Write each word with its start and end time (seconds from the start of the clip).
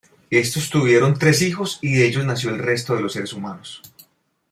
Estos 0.31 0.71
tuvieron 0.71 1.13
tres 1.19 1.43
hijos 1.43 1.77
y 1.79 1.93
de 1.93 2.07
ellos 2.07 2.25
nació 2.25 2.49
el 2.49 2.57
resto 2.57 2.95
de 2.95 3.03
los 3.03 3.13
seres 3.13 3.33
humanos. 3.33 3.83